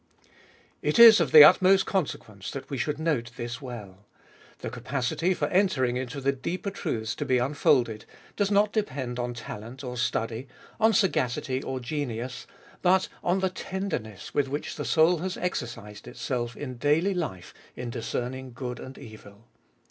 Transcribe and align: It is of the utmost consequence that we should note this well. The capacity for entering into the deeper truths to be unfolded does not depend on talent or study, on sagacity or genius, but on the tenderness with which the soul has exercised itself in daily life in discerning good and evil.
It 0.81 0.97
is 0.97 1.19
of 1.19 1.31
the 1.31 1.43
utmost 1.43 1.85
consequence 1.85 2.49
that 2.49 2.71
we 2.71 2.77
should 2.79 2.97
note 2.97 3.29
this 3.37 3.61
well. 3.61 4.07
The 4.61 4.71
capacity 4.71 5.35
for 5.35 5.45
entering 5.49 5.95
into 5.95 6.19
the 6.19 6.31
deeper 6.31 6.71
truths 6.71 7.13
to 7.13 7.23
be 7.23 7.37
unfolded 7.37 8.05
does 8.35 8.49
not 8.49 8.73
depend 8.73 9.19
on 9.19 9.35
talent 9.35 9.83
or 9.83 9.95
study, 9.97 10.47
on 10.79 10.91
sagacity 10.93 11.61
or 11.61 11.79
genius, 11.79 12.47
but 12.81 13.09
on 13.23 13.41
the 13.41 13.51
tenderness 13.51 14.33
with 14.33 14.47
which 14.47 14.75
the 14.75 14.85
soul 14.85 15.19
has 15.19 15.37
exercised 15.37 16.07
itself 16.07 16.57
in 16.57 16.77
daily 16.79 17.13
life 17.13 17.53
in 17.75 17.91
discerning 17.91 18.53
good 18.53 18.79
and 18.79 18.97
evil. 18.97 19.45